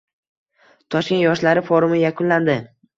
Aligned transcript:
Toshkent 0.97 1.23
yoshlari 1.27 1.67
forumi 1.71 2.05
yakunlandi 2.05 2.63